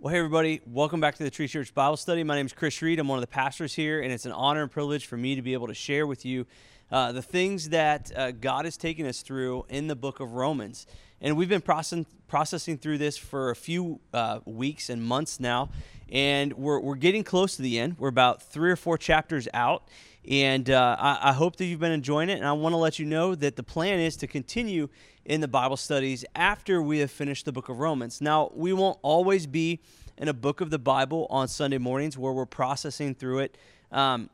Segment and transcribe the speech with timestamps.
[0.00, 0.60] Well, hey, everybody.
[0.64, 2.22] Welcome back to the Tree Church Bible Study.
[2.22, 3.00] My name is Chris Reed.
[3.00, 5.42] I'm one of the pastors here, and it's an honor and privilege for me to
[5.42, 6.46] be able to share with you
[6.92, 10.86] uh, the things that uh, God has taken us through in the book of Romans.
[11.20, 15.70] And we've been processing, processing through this for a few uh, weeks and months now,
[16.12, 17.96] and we're, we're getting close to the end.
[17.98, 19.82] We're about three or four chapters out,
[20.28, 22.38] and uh, I, I hope that you've been enjoying it.
[22.38, 24.88] And I want to let you know that the plan is to continue
[25.24, 28.20] in the Bible studies after we have finished the book of Romans.
[28.20, 29.80] Now, we won't always be
[30.16, 33.58] in a book of the Bible on Sunday mornings where we're processing through it.
[33.92, 34.30] Um,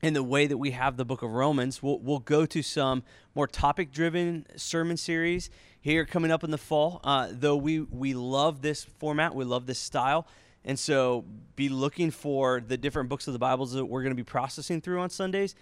[0.00, 3.02] in the way that we have the book of Romans, we'll, we'll go to some
[3.34, 5.50] more topic driven sermon series
[5.80, 7.00] here coming up in the fall.
[7.02, 10.26] Uh, though we, we love this format, we love this style.
[10.68, 11.24] And so
[11.56, 14.82] be looking for the different books of the Bibles that we're going to be processing
[14.82, 15.54] through on Sundays.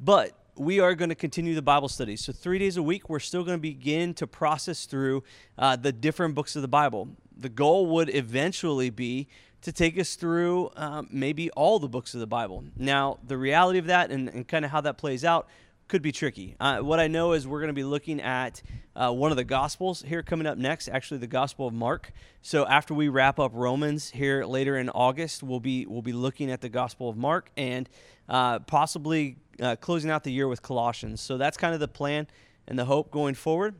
[0.00, 2.24] But we are going to continue the Bible studies.
[2.24, 5.22] So, three days a week, we're still going to begin to process through
[5.58, 7.08] uh, the different books of the Bible.
[7.36, 9.28] The goal would eventually be
[9.60, 12.64] to take us through um, maybe all the books of the Bible.
[12.74, 15.46] Now, the reality of that and, and kind of how that plays out
[15.88, 16.56] could be tricky.
[16.58, 18.62] Uh, what I know is we're going to be looking at
[18.96, 22.12] uh, one of the Gospels here coming up next, actually the Gospel of Mark.
[22.42, 26.50] So after we wrap up Romans here later in August, we'll be we'll be looking
[26.50, 27.88] at the Gospel of Mark and
[28.28, 31.20] uh, possibly uh, closing out the year with Colossians.
[31.20, 32.26] So that's kind of the plan
[32.66, 33.74] and the hope going forward.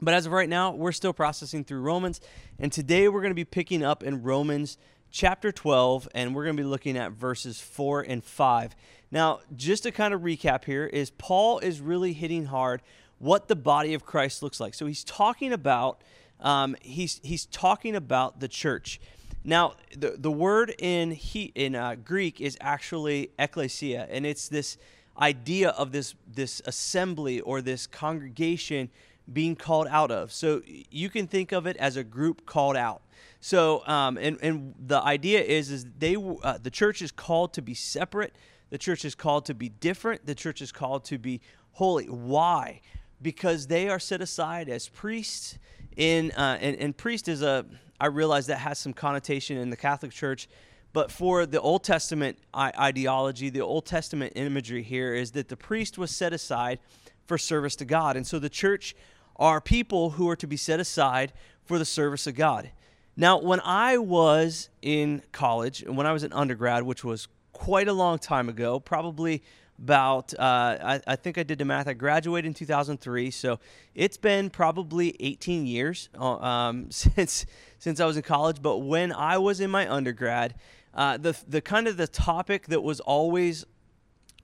[0.00, 2.20] But as of right now, we're still processing through Romans,
[2.58, 4.76] and today we're going to be picking up in Romans
[5.10, 8.76] chapter 12, and we're going to be looking at verses 4 and 5.
[9.10, 12.82] Now, just to kind of recap here, is Paul is really hitting hard
[13.18, 14.74] what the body of Christ looks like.
[14.74, 16.02] So he's talking about
[16.40, 19.00] um, he's he's talking about the church.
[19.44, 24.76] Now, the the word in he in uh, Greek is actually ecclesia, and it's this
[25.18, 28.90] idea of this this assembly or this congregation
[29.32, 30.32] being called out of.
[30.32, 33.02] So you can think of it as a group called out.
[33.40, 37.62] So, um, and and the idea is is they uh, the church is called to
[37.62, 38.34] be separate.
[38.70, 40.26] The church is called to be different.
[40.26, 41.40] The church is called to be
[41.72, 42.06] holy.
[42.06, 42.80] Why?
[43.22, 45.58] Because they are set aside as priests.
[45.96, 47.64] In uh, and, and priest is a
[47.98, 50.48] I realize that has some connotation in the Catholic Church,
[50.92, 55.96] but for the Old Testament ideology, the Old Testament imagery here is that the priest
[55.96, 56.78] was set aside
[57.26, 58.94] for service to God, and so the church
[59.36, 61.32] are people who are to be set aside
[61.64, 62.70] for the service of God.
[63.16, 67.88] Now, when I was in college and when I was an undergrad, which was quite
[67.88, 69.42] a long time ago, probably
[69.78, 70.42] about, uh,
[70.82, 71.88] I, I, think I did the math.
[71.88, 73.58] I graduated in 2003, so
[73.94, 77.46] it's been probably 18 years uh, um, since
[77.78, 78.60] since I was in college.
[78.60, 80.54] But when I was in my undergrad,
[80.94, 83.64] uh, the the kind of the topic that was always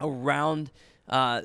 [0.00, 0.70] around
[1.08, 1.42] uh,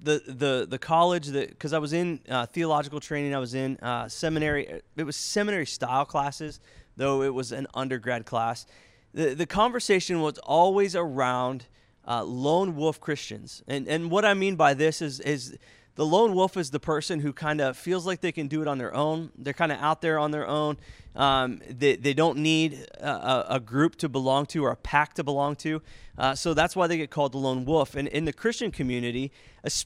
[0.00, 3.76] the the the college that because I was in uh, theological training, I was in
[3.78, 4.82] uh, seminary.
[4.96, 6.60] It was seminary style classes,
[6.96, 8.66] though it was an undergrad class.
[9.14, 11.66] The the conversation was always around
[12.06, 15.56] uh, lone wolf Christians, and and what I mean by this is is
[15.94, 18.68] the lone wolf is the person who kind of feels like they can do it
[18.68, 19.30] on their own.
[19.36, 20.78] They're kind of out there on their own.
[21.14, 25.24] Um, they, they don't need a, a, group to belong to or a pack to
[25.24, 25.82] belong to.
[26.16, 27.94] Uh, so that's why they get called the lone wolf.
[27.94, 29.30] And in the Christian community,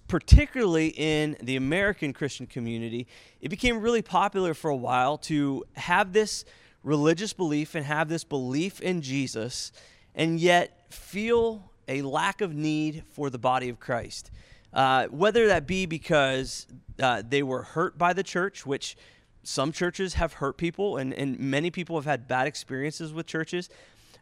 [0.06, 3.08] particularly in the American Christian community,
[3.40, 6.44] it became really popular for a while to have this
[6.86, 9.72] religious belief and have this belief in Jesus
[10.14, 14.30] and yet feel a lack of need for the body of Christ.
[14.72, 16.66] Uh, whether that be because
[17.02, 18.96] uh, they were hurt by the church, which
[19.42, 23.68] some churches have hurt people, and, and many people have had bad experiences with churches,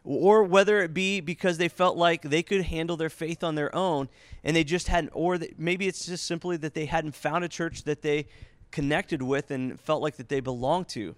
[0.03, 3.73] or whether it be because they felt like they could handle their faith on their
[3.75, 4.09] own
[4.43, 7.49] and they just hadn't, or that maybe it's just simply that they hadn't found a
[7.49, 8.27] church that they
[8.71, 11.15] connected with and felt like that they belonged to.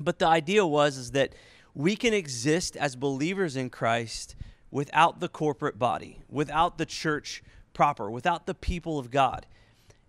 [0.00, 1.34] But the idea was is that
[1.74, 4.36] we can exist as believers in Christ
[4.70, 9.46] without the corporate body, without the church proper, without the people of God.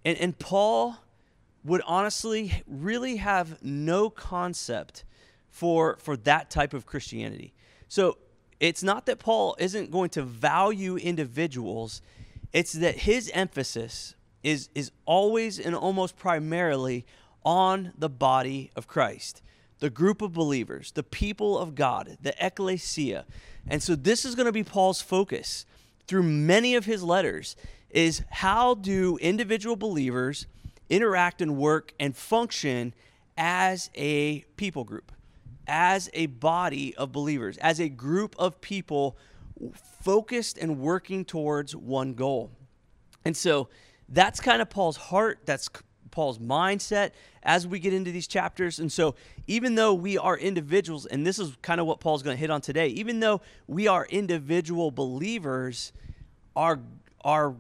[0.03, 0.97] And, and Paul
[1.63, 5.03] would honestly really have no concept
[5.49, 7.53] for, for that type of Christianity.
[7.87, 8.17] So
[8.59, 12.01] it's not that Paul isn't going to value individuals,
[12.53, 17.05] it's that his emphasis is, is always and almost primarily
[17.43, 19.41] on the body of Christ,
[19.79, 23.25] the group of believers, the people of God, the ecclesia.
[23.67, 25.65] And so this is going to be Paul's focus
[26.07, 27.55] through many of his letters
[27.89, 30.47] is how do individual believers
[30.89, 32.93] interact and work and function
[33.37, 35.11] as a people group,
[35.67, 39.17] as a body of believers, as a group of people
[40.01, 42.51] focused and working towards one goal.
[43.23, 43.69] And so
[44.09, 45.39] that's kind of Paul's heart.
[45.45, 45.69] That's
[46.11, 47.11] Paul's mindset
[47.43, 48.79] as we get into these chapters.
[48.79, 49.15] And so,
[49.47, 52.49] even though we are individuals, and this is kind of what Paul's going to hit
[52.49, 55.91] on today, even though we are individual believers,
[56.55, 56.79] our,
[57.23, 57.55] our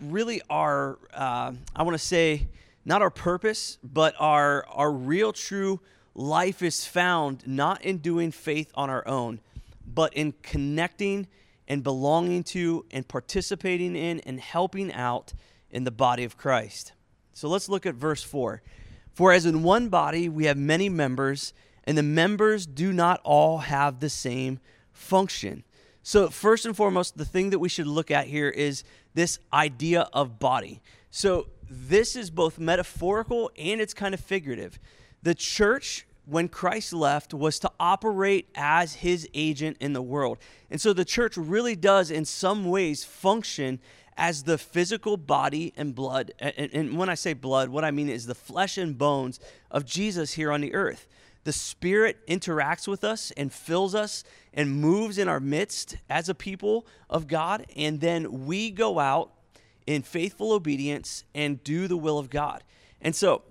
[0.00, 2.48] really our, uh, I want to say,
[2.84, 5.80] not our purpose, but our, our real true
[6.14, 9.40] life is found not in doing faith on our own,
[9.86, 11.26] but in connecting
[11.66, 15.32] and belonging to and participating in and helping out
[15.70, 16.92] in the body of Christ.
[17.32, 18.62] So let's look at verse 4.
[19.14, 23.58] For as in one body we have many members, and the members do not all
[23.58, 24.58] have the same
[24.92, 25.64] function.
[26.02, 28.84] So, first and foremost, the thing that we should look at here is
[29.14, 30.82] this idea of body.
[31.10, 34.78] So, this is both metaphorical and it's kind of figurative.
[35.22, 40.38] The church when Christ left was to operate as his agent in the world.
[40.70, 43.78] And so the church really does, in some ways, function
[44.16, 46.32] as the physical body and blood.
[46.38, 49.40] And, when I say blood, what I mean is the flesh and bones
[49.70, 51.06] of Jesus here on the earth.
[51.44, 56.34] The Spirit interacts with us and fills us and moves in our midst as a
[56.34, 57.66] people of God.
[57.76, 59.32] And then we go out
[59.86, 62.64] in faithful obedience and do the will of God.
[63.02, 63.42] And so,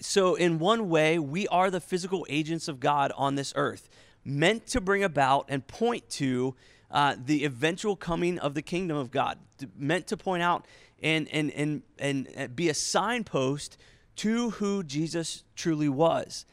[0.00, 3.90] so, in one way, we are the physical agents of God on this earth,
[4.24, 6.54] meant to bring about and point to
[6.90, 9.38] uh, the eventual coming of the kingdom of God,
[9.76, 10.66] meant to point out
[11.02, 13.76] and, and, and, and be a signpost
[14.16, 16.44] to who Jesus truly was.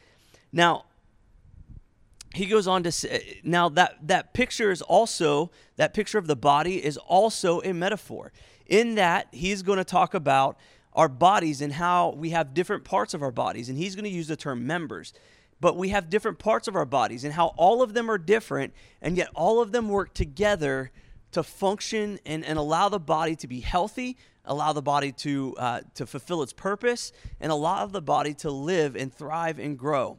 [0.52, 0.84] Now,
[2.34, 6.36] he goes on to say, now that, that picture is also, that picture of the
[6.36, 8.32] body is also a metaphor.
[8.66, 10.58] In that, he's going to talk about
[10.92, 13.68] our bodies and how we have different parts of our bodies.
[13.68, 15.12] And he's going to use the term members.
[15.60, 18.74] But we have different parts of our bodies and how all of them are different,
[19.00, 20.90] and yet all of them work together
[21.32, 25.80] to function and, and allow the body to be healthy, allow the body to, uh,
[25.94, 30.18] to fulfill its purpose, and allow the body to live and thrive and grow.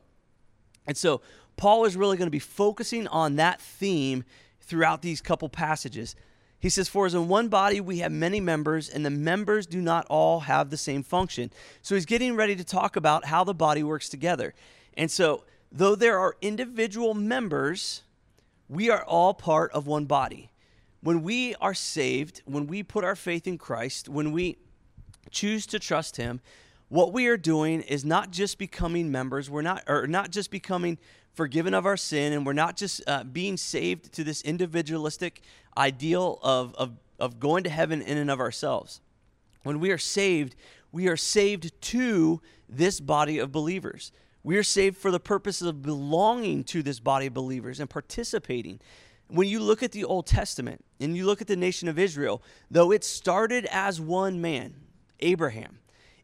[0.86, 1.22] And so,
[1.56, 4.24] Paul is really going to be focusing on that theme
[4.62, 6.16] throughout these couple passages.
[6.60, 9.82] He says, For as in one body we have many members, and the members do
[9.82, 11.52] not all have the same function.
[11.82, 14.54] So he's getting ready to talk about how the body works together.
[14.98, 18.02] And so, though there are individual members,
[18.68, 20.50] we are all part of one body.
[21.02, 24.58] When we are saved, when we put our faith in Christ, when we
[25.30, 26.42] choose to trust Him,
[26.90, 30.98] what we are doing is not just becoming members, we're not, or not just becoming
[31.34, 35.42] forgiven of our sin, and we're not just uh, being saved to this individualistic
[35.78, 39.02] ideal of, of, of going to heaven in and of ourselves.
[39.62, 40.56] When we are saved,
[40.92, 44.12] we are saved to this body of believers.
[44.48, 48.80] We are saved for the purposes of belonging to this body of believers and participating.
[49.28, 52.42] When you look at the Old Testament and you look at the nation of Israel,
[52.72, 54.76] though it started as one man,
[55.20, 55.80] Abraham,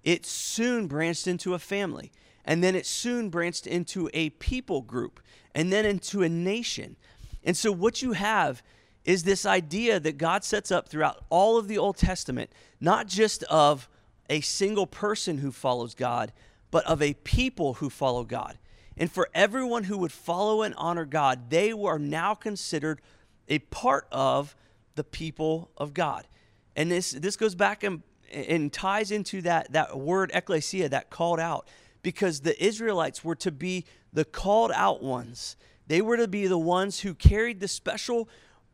[0.05, 2.13] it soon branched into a family.
[2.45, 5.19] And then it soon branched into a people group
[5.53, 6.95] and then into a nation.
[7.43, 8.63] And so, what you have
[9.03, 13.43] is this idea that God sets up throughout all of the Old Testament, not just
[13.43, 13.89] of
[14.29, 16.31] a single person who follows God,
[16.73, 18.57] but of a people who follow God.
[18.97, 22.99] And for everyone who would follow and honor God, they were now considered
[23.47, 24.55] a part of
[24.95, 26.27] the people of God.
[26.75, 31.39] And this, this goes back and, and ties into that, that word ecclesia, that called
[31.39, 31.67] out,
[32.01, 35.55] because the Israelites were to be the called out ones.
[35.85, 38.27] They were to be the ones who carried the special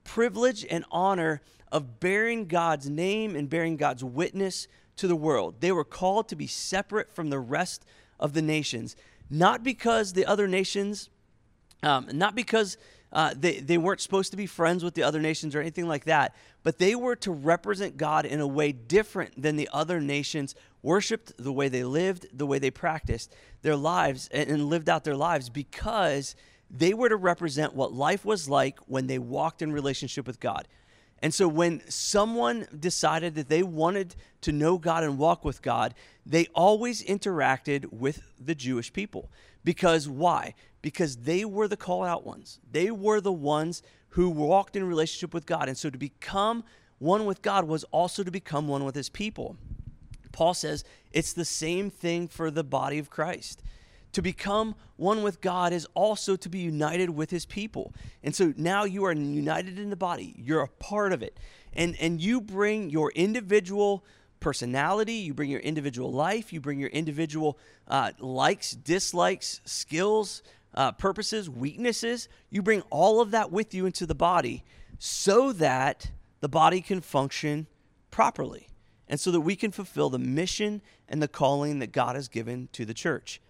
[0.05, 5.55] privilege and honor of bearing God's name and bearing God's witness to the world.
[5.59, 7.85] They were called to be separate from the rest
[8.19, 8.95] of the nations,
[9.29, 11.09] not because the other nations,
[11.83, 12.77] um, not because
[13.11, 16.05] uh, they, they weren't supposed to be friends with the other nations or anything like
[16.05, 20.53] that, but they were to represent God in a way different than the other nations
[20.81, 25.03] worshiped, the way they lived, the way they practiced their lives and, and lived out
[25.03, 26.35] their lives because
[26.69, 30.67] they were to represent what life was like when they walked in relationship with God.
[31.21, 35.93] And so when someone decided that they wanted to know God and walk with God,
[36.25, 39.29] they always interacted with the Jewish people.
[39.63, 40.55] Because why?
[40.81, 42.59] Because they were the call out ones.
[42.71, 45.67] They were the ones who walked in relationship with God.
[45.67, 46.63] And so to become
[46.99, 49.57] one with God was also to become one with his people.
[50.31, 53.61] Paul says it's the same thing for the body of Christ.
[54.13, 57.93] To become one with God is also to be united with his people.
[58.23, 60.35] And so now you are united in the body.
[60.37, 61.37] You're a part of it.
[61.73, 64.03] And and you bring your individual
[64.39, 70.41] personality, you bring your individual life, you bring your individual uh, likes, dislikes, skills,
[70.73, 72.29] uh, purposes, weaknesses.
[72.49, 74.63] You bring all of that with you into the body
[74.97, 77.67] so that the body can function
[78.11, 78.69] properly.
[79.09, 82.69] and so that we can fulfill the mission and the calling that God has given
[82.73, 83.41] to the church.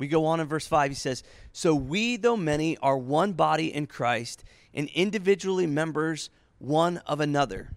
[0.00, 3.72] We go on in verse 5, he says, So we, though many, are one body
[3.72, 4.42] in Christ
[4.72, 7.70] and individually members one of another.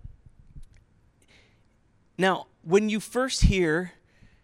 [2.18, 3.92] Now, when you first hear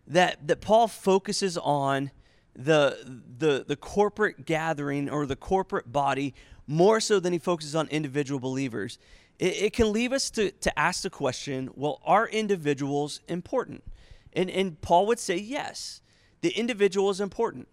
[0.07, 2.11] that, that Paul focuses on
[2.53, 6.35] the, the, the corporate gathering or the corporate body
[6.67, 8.99] more so than he focuses on individual believers,
[9.37, 13.85] it, it can leave us to, to ask the question well, are individuals important?
[14.33, 16.01] And, and Paul would say yes,
[16.41, 17.67] the individual is important.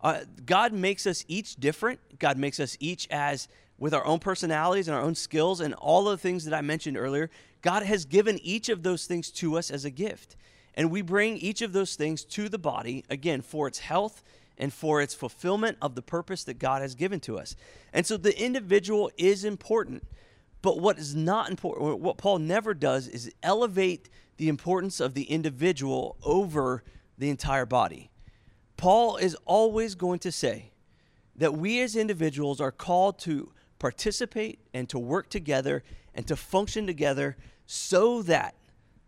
[0.00, 2.18] Uh, God makes us each different.
[2.18, 3.48] God makes us each as
[3.78, 6.96] with our own personalities and our own skills and all the things that I mentioned
[6.96, 7.30] earlier.
[7.62, 10.36] God has given each of those things to us as a gift.
[10.74, 14.22] And we bring each of those things to the body, again, for its health
[14.58, 17.56] and for its fulfillment of the purpose that God has given to us.
[17.92, 20.04] And so the individual is important.
[20.62, 25.24] But what is not important, what Paul never does, is elevate the importance of the
[25.24, 26.84] individual over
[27.18, 28.11] the entire body.
[28.82, 30.72] Paul is always going to say
[31.36, 35.84] that we as individuals are called to participate and to work together
[36.16, 38.56] and to function together so that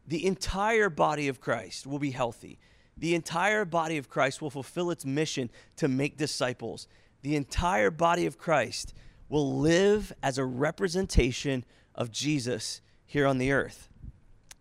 [0.06, 2.60] the entire body of Christ will be healthy.
[2.96, 6.86] The entire body of Christ will fulfill its mission to make disciples.
[7.22, 8.94] The entire body of Christ
[9.28, 11.64] will live as a representation
[11.96, 13.88] of Jesus here on the earth.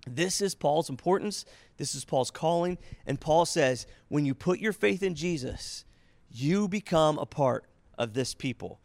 [0.07, 1.45] This is Paul's importance.
[1.83, 2.77] This is Paul's calling.
[3.05, 5.83] And Paul says, when you put your faith in Jesus,
[6.31, 7.65] you become a part
[7.97, 8.79] of this people.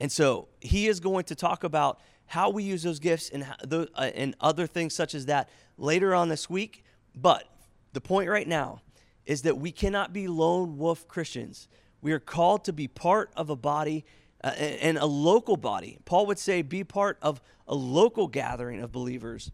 [0.00, 3.86] And so he is going to talk about how we use those gifts and, uh,
[4.16, 5.48] and other things such as that
[5.78, 6.82] later on this week.
[7.14, 7.44] But
[7.92, 8.80] the point right now
[9.26, 11.68] is that we cannot be lone wolf Christians.
[12.02, 14.04] We are called to be part of a body
[14.42, 15.98] uh, and a local body.
[16.04, 19.52] Paul would say, be part of a local gathering of believers,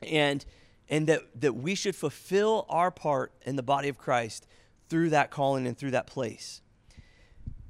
[0.00, 0.44] and
[0.88, 4.46] and that that we should fulfill our part in the body of Christ
[4.88, 6.60] through that calling and through that place.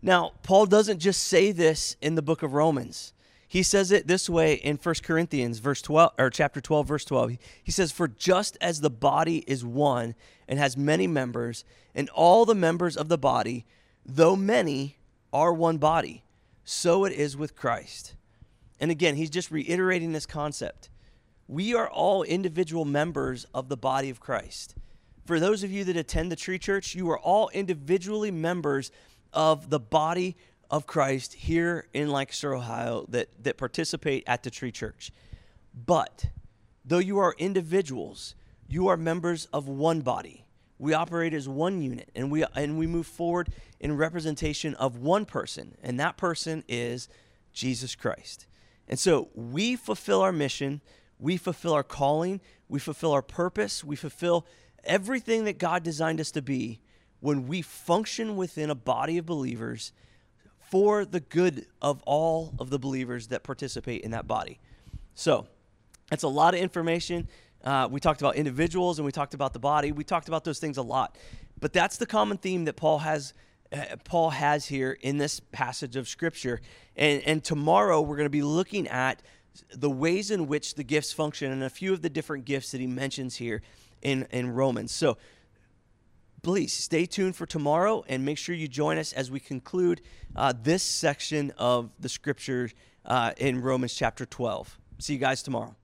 [0.03, 3.13] Now, Paul doesn't just say this in the book of Romans.
[3.49, 7.39] He says it this way in 1 Corinthians verse 12 or chapter 12 verse 12.
[7.63, 10.15] He says for just as the body is one
[10.49, 13.65] and has many members and all the members of the body
[14.05, 14.99] though many
[15.33, 16.25] are one body
[16.65, 18.15] so it is with Christ.
[18.81, 20.89] And again, he's just reiterating this concept.
[21.47, 24.75] We are all individual members of the body of Christ.
[25.27, 28.91] For those of you that attend the Tree Church, you are all individually members
[29.33, 30.37] of the body
[30.71, 35.11] of Christ here in Lancaster, Ohio, that, that participate at the Tree Church.
[35.75, 36.27] But
[36.85, 38.35] though you are individuals,
[38.69, 40.45] you are members of one body.
[40.79, 43.49] We operate as one unit and we and we move forward
[43.81, 47.09] in representation of one person, and that person is
[47.53, 48.47] Jesus Christ.
[48.89, 50.81] And so we fulfill our mission,
[51.19, 54.47] we fulfill our calling, we fulfill our purpose, we fulfill
[54.85, 56.81] everything that God designed us to be
[57.21, 59.93] when we function within a body of believers
[60.71, 64.59] for the good of all of the believers that participate in that body.
[65.15, 65.47] So,
[66.11, 67.29] that's a lot of information.
[67.65, 69.91] Uh, we talked about individuals and we talked about the body.
[69.91, 71.17] We talked about those things a lot.
[71.59, 73.33] But that's the common theme that Paul has
[73.73, 76.61] uh, Paul has here in this passage of scripture.
[76.97, 79.23] And, and tomorrow we're going to be looking at
[79.75, 82.81] the ways in which the gifts function and a few of the different gifts that
[82.81, 83.63] he mentions here
[84.03, 84.93] in, in Romans.
[84.93, 85.17] So
[86.43, 90.03] please stay tuned for tomorrow and make sure you join us as we conclude
[90.37, 92.71] uh, this section of the scripture
[93.05, 94.79] uh, in Romans chapter 12.
[94.99, 95.75] See you guys tomorrow.